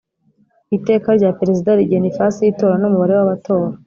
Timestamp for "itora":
2.53-2.75